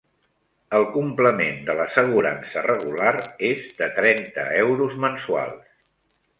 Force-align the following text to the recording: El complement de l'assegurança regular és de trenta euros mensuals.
El 0.77 0.85
complement 0.95 1.59
de 1.67 1.75
l'assegurança 1.81 2.65
regular 2.69 3.13
és 3.53 3.69
de 3.83 3.93
trenta 4.01 4.49
euros 4.67 5.01
mensuals. 5.09 5.65